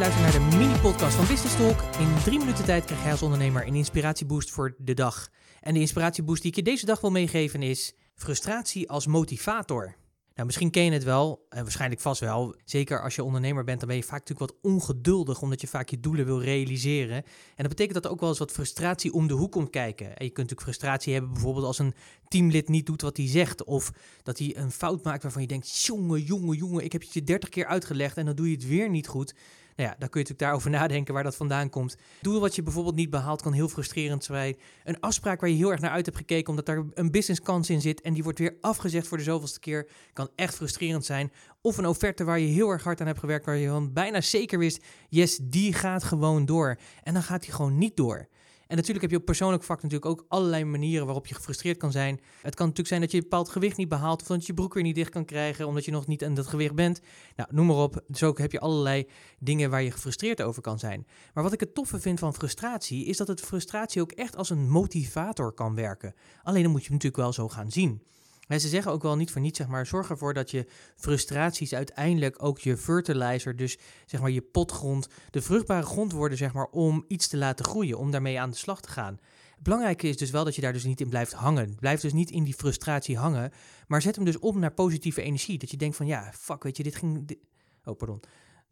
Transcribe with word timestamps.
luistert 0.00 0.24
naar 0.24 0.50
de 0.50 0.56
mini-podcast 0.56 1.14
van 1.14 1.26
Business 1.26 1.56
Talk. 1.56 1.80
In 1.98 2.14
drie 2.24 2.38
minuten 2.38 2.64
tijd 2.64 2.84
krijg 2.84 3.02
jij 3.02 3.10
als 3.10 3.22
ondernemer 3.22 3.66
een 3.66 3.74
inspiratieboost 3.74 4.50
voor 4.50 4.74
de 4.78 4.94
dag. 4.94 5.28
En 5.60 5.74
de 5.74 5.80
inspiratieboost 5.80 6.42
die 6.42 6.50
ik 6.50 6.56
je 6.56 6.62
deze 6.62 6.86
dag 6.86 7.00
wil 7.00 7.10
meegeven 7.10 7.62
is 7.62 7.94
frustratie 8.14 8.90
als 8.90 9.06
motivator. 9.06 9.94
Nou, 10.34 10.46
misschien 10.46 10.70
ken 10.70 10.84
je 10.84 10.90
het 10.90 11.04
wel, 11.04 11.46
en 11.48 11.62
waarschijnlijk 11.62 12.00
vast 12.00 12.20
wel. 12.20 12.54
Zeker 12.64 13.02
als 13.02 13.14
je 13.14 13.24
ondernemer 13.24 13.64
bent, 13.64 13.78
dan 13.78 13.88
ben 13.88 13.96
je 13.96 14.02
vaak 14.02 14.28
natuurlijk 14.28 14.50
wat 14.50 14.72
ongeduldig, 14.72 15.42
omdat 15.42 15.60
je 15.60 15.66
vaak 15.66 15.88
je 15.88 16.00
doelen 16.00 16.24
wil 16.24 16.42
realiseren. 16.42 17.16
En 17.16 17.24
dat 17.56 17.68
betekent 17.68 17.94
dat 17.94 18.04
er 18.04 18.10
ook 18.10 18.20
wel 18.20 18.28
eens 18.28 18.38
wat 18.38 18.52
frustratie 18.52 19.12
om 19.12 19.26
de 19.26 19.34
hoek 19.34 19.52
komt 19.52 19.70
kijken. 19.70 20.06
En 20.06 20.24
je 20.24 20.30
kunt 20.30 20.50
natuurlijk 20.50 20.62
frustratie 20.62 21.12
hebben 21.12 21.32
bijvoorbeeld 21.32 21.66
als 21.66 21.78
een 21.78 21.94
teamlid 22.28 22.68
niet 22.68 22.86
doet 22.86 23.02
wat 23.02 23.16
hij 23.16 23.28
zegt. 23.28 23.64
Of 23.64 23.92
dat 24.22 24.38
hij 24.38 24.56
een 24.56 24.70
fout 24.70 25.04
maakt 25.04 25.22
waarvan 25.22 25.42
je 25.42 25.48
denkt, 25.48 25.82
jongen, 25.82 26.22
jongen, 26.22 26.56
jongen, 26.56 26.84
ik 26.84 26.92
heb 26.92 27.00
het 27.00 27.12
je 27.12 27.22
dertig 27.22 27.48
keer 27.48 27.66
uitgelegd 27.66 28.16
en 28.16 28.24
dan 28.24 28.34
doe 28.34 28.46
je 28.46 28.54
het 28.54 28.66
weer 28.66 28.90
niet 28.90 29.08
goed. 29.08 29.34
Nou 29.76 29.88
ja, 29.88 29.96
dan 29.98 30.08
kun 30.08 30.20
je 30.20 30.28
natuurlijk 30.28 30.38
daarover 30.38 30.70
nadenken 30.80 31.14
waar 31.14 31.22
dat 31.22 31.36
vandaan 31.36 31.70
komt. 31.70 31.96
Doel 32.20 32.40
wat 32.40 32.54
je 32.54 32.62
bijvoorbeeld 32.62 32.94
niet 32.94 33.10
behaalt 33.10 33.42
kan 33.42 33.52
heel 33.52 33.68
frustrerend 33.68 34.24
zijn. 34.24 34.56
Een 34.84 35.00
afspraak 35.00 35.40
waar 35.40 35.50
je 35.50 35.56
heel 35.56 35.70
erg 35.70 35.80
naar 35.80 35.90
uit 35.90 36.06
hebt 36.06 36.18
gekeken 36.18 36.48
omdat 36.48 36.66
daar 36.66 36.84
een 36.94 37.10
businesskans 37.10 37.70
in 37.70 37.80
zit 37.80 38.00
en 38.00 38.12
die 38.12 38.22
wordt 38.22 38.38
weer 38.38 38.56
afgezegd 38.60 39.06
voor 39.06 39.18
de 39.18 39.24
zoveelste 39.24 39.60
keer, 39.60 39.88
kan 40.12 40.28
echt 40.36 40.54
frustrerend 40.54 41.04
zijn. 41.04 41.32
Of 41.60 41.78
een 41.78 41.86
offerte 41.86 42.24
waar 42.24 42.38
je 42.38 42.46
heel 42.46 42.70
erg 42.70 42.84
hard 42.84 43.00
aan 43.00 43.06
hebt 43.06 43.18
gewerkt, 43.18 43.46
waar 43.46 43.56
je 43.56 43.68
van 43.68 43.92
bijna 43.92 44.20
zeker 44.20 44.58
wist, 44.58 44.84
yes, 45.08 45.38
die 45.42 45.72
gaat 45.72 46.04
gewoon 46.04 46.46
door. 46.46 46.78
En 47.02 47.14
dan 47.14 47.22
gaat 47.22 47.42
die 47.42 47.52
gewoon 47.52 47.78
niet 47.78 47.96
door. 47.96 48.28
En 48.70 48.76
natuurlijk 48.76 49.02
heb 49.02 49.10
je 49.10 49.16
op 49.16 49.24
persoonlijk 49.24 49.62
vlak 49.62 49.82
natuurlijk 49.82 50.10
ook 50.10 50.24
allerlei 50.28 50.64
manieren 50.64 51.06
waarop 51.06 51.26
je 51.26 51.34
gefrustreerd 51.34 51.76
kan 51.76 51.92
zijn. 51.92 52.20
Het 52.42 52.54
kan 52.54 52.66
natuurlijk 52.66 52.88
zijn 52.88 53.00
dat 53.00 53.10
je 53.10 53.16
een 53.16 53.22
bepaald 53.22 53.48
gewicht 53.48 53.76
niet 53.76 53.88
behaalt 53.88 54.20
of 54.20 54.26
dat 54.26 54.40
je 54.40 54.46
je 54.46 54.54
broek 54.54 54.74
weer 54.74 54.82
niet 54.82 54.94
dicht 54.94 55.10
kan 55.10 55.24
krijgen 55.24 55.66
omdat 55.66 55.84
je 55.84 55.90
nog 55.90 56.06
niet 56.06 56.24
aan 56.24 56.34
dat 56.34 56.46
gewicht 56.46 56.74
bent. 56.74 57.00
Nou, 57.36 57.48
noem 57.52 57.66
maar 57.66 57.76
op. 57.76 58.04
Dus 58.06 58.22
ook 58.22 58.38
heb 58.38 58.52
je 58.52 58.60
allerlei 58.60 59.08
dingen 59.38 59.70
waar 59.70 59.82
je 59.82 59.90
gefrustreerd 59.90 60.42
over 60.42 60.62
kan 60.62 60.78
zijn. 60.78 61.06
Maar 61.34 61.44
wat 61.44 61.52
ik 61.52 61.60
het 61.60 61.74
toffe 61.74 62.00
vind 62.00 62.18
van 62.18 62.34
frustratie 62.34 63.04
is 63.04 63.16
dat 63.16 63.28
het 63.28 63.40
frustratie 63.40 64.02
ook 64.02 64.12
echt 64.12 64.36
als 64.36 64.50
een 64.50 64.68
motivator 64.68 65.52
kan 65.52 65.74
werken. 65.74 66.14
Alleen 66.42 66.62
dan 66.62 66.70
moet 66.70 66.80
je 66.80 66.86
hem 66.86 66.96
natuurlijk 66.96 67.22
wel 67.22 67.32
zo 67.32 67.48
gaan 67.48 67.70
zien. 67.70 68.02
En 68.50 68.60
ze 68.60 68.68
zeggen 68.68 68.92
ook 68.92 69.02
wel 69.02 69.16
niet 69.16 69.30
voor 69.30 69.40
niets, 69.40 69.58
zeg 69.58 69.68
maar, 69.68 69.86
zorg 69.86 70.10
ervoor 70.10 70.34
dat 70.34 70.50
je 70.50 70.66
frustraties 70.96 71.74
uiteindelijk 71.74 72.42
ook 72.42 72.58
je 72.58 72.76
fertilizer, 72.76 73.56
dus 73.56 73.78
zeg 74.06 74.20
maar 74.20 74.30
je 74.30 74.40
potgrond, 74.40 75.08
de 75.30 75.42
vruchtbare 75.42 75.86
grond 75.86 76.12
worden, 76.12 76.38
zeg 76.38 76.52
maar, 76.52 76.66
om 76.70 77.04
iets 77.08 77.28
te 77.28 77.36
laten 77.36 77.64
groeien, 77.64 77.98
om 77.98 78.10
daarmee 78.10 78.40
aan 78.40 78.50
de 78.50 78.56
slag 78.56 78.80
te 78.80 78.88
gaan. 78.88 79.18
Het 79.54 79.62
belangrijke 79.62 80.08
is 80.08 80.16
dus 80.16 80.30
wel 80.30 80.44
dat 80.44 80.54
je 80.54 80.60
daar 80.60 80.72
dus 80.72 80.84
niet 80.84 81.00
in 81.00 81.08
blijft 81.08 81.32
hangen. 81.32 81.76
Blijf 81.80 82.00
dus 82.00 82.12
niet 82.12 82.30
in 82.30 82.44
die 82.44 82.54
frustratie 82.54 83.18
hangen, 83.18 83.52
maar 83.86 84.02
zet 84.02 84.16
hem 84.16 84.24
dus 84.24 84.38
om 84.38 84.58
naar 84.58 84.72
positieve 84.72 85.22
energie. 85.22 85.58
Dat 85.58 85.70
je 85.70 85.76
denkt 85.76 85.96
van, 85.96 86.06
ja, 86.06 86.32
fuck, 86.32 86.62
weet 86.62 86.76
je, 86.76 86.82
dit 86.82 86.96
ging... 86.96 87.38
Oh, 87.84 87.96
pardon 87.96 88.20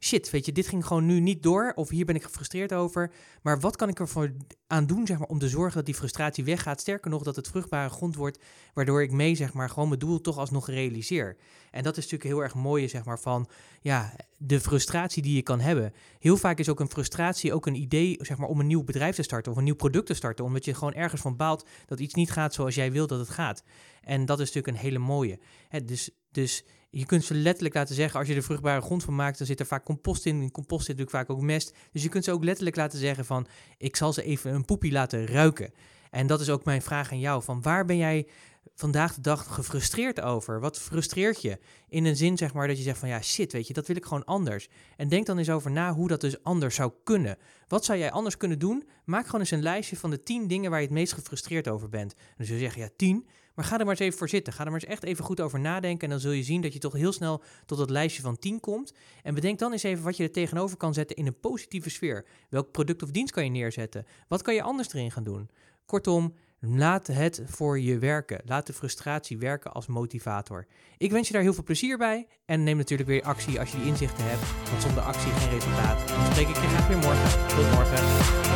shit, 0.00 0.30
weet 0.30 0.46
je, 0.46 0.52
dit 0.52 0.68
ging 0.68 0.86
gewoon 0.86 1.06
nu 1.06 1.20
niet 1.20 1.42
door. 1.42 1.72
Of 1.74 1.88
hier 1.88 2.04
ben 2.04 2.14
ik 2.14 2.22
gefrustreerd 2.22 2.72
over. 2.72 3.12
Maar 3.42 3.60
wat 3.60 3.76
kan 3.76 3.88
ik 3.88 3.98
ervoor 3.98 4.32
aan 4.66 4.86
doen, 4.86 5.06
zeg 5.06 5.18
maar, 5.18 5.28
om 5.28 5.38
te 5.38 5.48
zorgen 5.48 5.74
dat 5.76 5.86
die 5.86 5.94
frustratie 5.94 6.44
weggaat? 6.44 6.80
Sterker 6.80 7.10
nog, 7.10 7.22
dat 7.22 7.36
het 7.36 7.48
vruchtbare 7.48 7.88
grond 7.88 8.16
wordt, 8.16 8.38
waardoor 8.74 9.02
ik 9.02 9.10
mee, 9.10 9.34
zeg 9.34 9.52
maar, 9.52 9.70
gewoon 9.70 9.88
mijn 9.88 10.00
doel 10.00 10.20
toch 10.20 10.38
alsnog 10.38 10.68
realiseer. 10.68 11.36
En 11.70 11.82
dat 11.82 11.96
is 11.96 12.02
natuurlijk 12.02 12.30
heel 12.30 12.42
erg 12.42 12.54
mooie, 12.54 12.88
zeg 12.88 13.04
maar, 13.04 13.18
van, 13.18 13.48
ja, 13.80 14.14
de 14.36 14.60
frustratie 14.60 15.22
die 15.22 15.34
je 15.34 15.42
kan 15.42 15.60
hebben. 15.60 15.92
Heel 16.18 16.36
vaak 16.36 16.58
is 16.58 16.68
ook 16.68 16.80
een 16.80 16.90
frustratie 16.90 17.52
ook 17.52 17.66
een 17.66 17.74
idee, 17.74 18.16
zeg 18.20 18.36
maar, 18.36 18.48
om 18.48 18.60
een 18.60 18.66
nieuw 18.66 18.84
bedrijf 18.84 19.14
te 19.14 19.22
starten 19.22 19.52
of 19.52 19.58
een 19.58 19.64
nieuw 19.64 19.74
product 19.74 20.06
te 20.06 20.14
starten. 20.14 20.44
Omdat 20.44 20.64
je 20.64 20.74
gewoon 20.74 20.94
ergens 20.94 21.20
van 21.20 21.36
baalt 21.36 21.66
dat 21.86 22.00
iets 22.00 22.14
niet 22.14 22.30
gaat 22.30 22.54
zoals 22.54 22.74
jij 22.74 22.92
wil 22.92 23.06
dat 23.06 23.18
het 23.18 23.28
gaat. 23.28 23.62
En 24.02 24.26
dat 24.26 24.40
is 24.40 24.46
natuurlijk 24.46 24.76
een 24.76 24.82
hele 24.82 24.98
mooie. 24.98 25.38
Dus, 25.84 26.10
dus 26.30 26.64
je 26.90 27.06
kunt 27.06 27.24
ze 27.24 27.34
letterlijk 27.34 27.74
laten 27.74 27.94
zeggen, 27.94 28.18
als 28.18 28.28
je 28.28 28.34
er 28.34 28.42
vruchtbare 28.42 28.80
grond 28.80 29.04
van 29.04 29.14
maakt, 29.14 29.38
dan 29.38 29.46
zit 29.46 29.60
er 29.60 29.66
vaak 29.66 29.84
compost 29.84 30.26
in. 30.26 30.42
In 30.42 30.50
compost 30.50 30.86
zit 30.86 30.96
natuurlijk 30.96 31.26
vaak 31.26 31.36
ook 31.36 31.42
mest. 31.42 31.74
Dus 31.92 32.02
je 32.02 32.08
kunt 32.08 32.24
ze 32.24 32.32
ook 32.32 32.44
letterlijk 32.44 32.76
laten 32.76 32.98
zeggen 32.98 33.24
van, 33.24 33.46
ik 33.78 33.96
zal 33.96 34.12
ze 34.12 34.22
even 34.22 34.54
een 34.54 34.64
poepie 34.64 34.92
laten 34.92 35.26
ruiken. 35.26 35.72
En 36.10 36.26
dat 36.26 36.40
is 36.40 36.50
ook 36.50 36.64
mijn 36.64 36.82
vraag 36.82 37.12
aan 37.12 37.20
jou, 37.20 37.42
van 37.42 37.62
waar 37.62 37.84
ben 37.84 37.96
jij 37.96 38.26
vandaag 38.74 39.14
de 39.14 39.20
dag 39.20 39.54
gefrustreerd 39.54 40.20
over? 40.20 40.60
Wat 40.60 40.78
frustreert 40.78 41.42
je? 41.42 41.58
In 41.88 42.04
een 42.04 42.16
zin 42.16 42.36
zeg 42.36 42.52
maar 42.52 42.68
dat 42.68 42.76
je 42.76 42.82
zegt 42.82 42.98
van 42.98 43.08
ja 43.08 43.22
shit, 43.22 43.52
weet 43.52 43.66
je, 43.66 43.72
dat 43.72 43.86
wil 43.86 43.96
ik 43.96 44.04
gewoon 44.04 44.24
anders. 44.24 44.68
En 44.96 45.08
denk 45.08 45.26
dan 45.26 45.38
eens 45.38 45.50
over 45.50 45.70
na 45.70 45.92
hoe 45.92 46.08
dat 46.08 46.20
dus 46.20 46.42
anders 46.42 46.74
zou 46.74 46.92
kunnen. 47.04 47.36
Wat 47.68 47.84
zou 47.84 47.98
jij 47.98 48.10
anders 48.10 48.36
kunnen 48.36 48.58
doen? 48.58 48.88
Maak 49.04 49.24
gewoon 49.26 49.40
eens 49.40 49.50
een 49.50 49.62
lijstje 49.62 49.96
van 49.96 50.10
de 50.10 50.22
tien 50.22 50.46
dingen 50.46 50.70
waar 50.70 50.80
je 50.80 50.86
het 50.86 50.94
meest 50.94 51.12
gefrustreerd 51.12 51.68
over 51.68 51.88
bent. 51.88 52.12
En 52.14 52.34
dan 52.36 52.46
zul 52.46 52.54
je 52.54 52.62
zeggen 52.62 52.82
ja 52.82 52.88
tien, 52.96 53.28
maar 53.54 53.64
ga 53.64 53.78
er 53.78 53.84
maar 53.84 53.94
eens 53.94 54.00
even 54.00 54.18
voor 54.18 54.28
zitten. 54.28 54.52
Ga 54.52 54.64
er 54.64 54.70
maar 54.70 54.80
eens 54.80 54.90
echt 54.90 55.02
even 55.02 55.24
goed 55.24 55.40
over 55.40 55.60
nadenken. 55.60 56.04
En 56.04 56.10
dan 56.10 56.20
zul 56.20 56.30
je 56.30 56.42
zien 56.42 56.60
dat 56.60 56.72
je 56.72 56.78
toch 56.78 56.92
heel 56.92 57.12
snel 57.12 57.42
tot 57.66 57.78
dat 57.78 57.90
lijstje 57.90 58.22
van 58.22 58.38
10 58.38 58.60
komt. 58.60 58.92
En 59.22 59.34
bedenk 59.34 59.58
dan 59.58 59.72
eens 59.72 59.82
even 59.82 60.04
wat 60.04 60.16
je 60.16 60.22
er 60.22 60.32
tegenover 60.32 60.76
kan 60.76 60.94
zetten 60.94 61.16
in 61.16 61.26
een 61.26 61.40
positieve 61.40 61.90
sfeer. 61.90 62.24
Welk 62.48 62.70
product 62.70 63.02
of 63.02 63.10
dienst 63.10 63.32
kan 63.32 63.44
je 63.44 63.50
neerzetten? 63.50 64.06
Wat 64.28 64.42
kan 64.42 64.54
je 64.54 64.62
anders 64.62 64.92
erin 64.92 65.10
gaan 65.10 65.24
doen? 65.24 65.50
Kortom, 65.88 66.34
laat 66.60 67.06
het 67.06 67.42
voor 67.46 67.80
je 67.80 67.98
werken. 67.98 68.40
Laat 68.44 68.66
de 68.66 68.72
frustratie 68.72 69.38
werken 69.38 69.72
als 69.72 69.86
motivator. 69.86 70.66
Ik 70.96 71.10
wens 71.10 71.26
je 71.26 71.32
daar 71.32 71.42
heel 71.42 71.54
veel 71.54 71.62
plezier 71.62 71.98
bij. 71.98 72.26
En 72.44 72.62
neem 72.62 72.76
natuurlijk 72.76 73.08
weer 73.08 73.22
actie 73.22 73.60
als 73.60 73.70
je 73.70 73.78
die 73.78 73.86
inzichten 73.86 74.24
hebt. 74.24 74.70
Want 74.70 74.82
zonder 74.82 75.02
actie 75.02 75.32
geen 75.32 75.50
resultaat. 75.50 76.08
Dan 76.08 76.24
spreek 76.24 76.48
ik 76.48 76.54
je 76.54 76.68
graag 76.68 76.88
weer 76.88 76.98
morgen. 76.98 77.48
Tot 77.48 77.70
morgen. 77.72 78.47